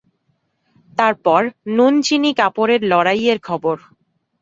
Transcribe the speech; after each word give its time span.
তার 0.97 1.13
পর 1.25 1.41
নুন-চিনি-কাপড়ের 1.77 2.81
লড়াইয়ের 2.91 3.39
খবর। 3.47 3.77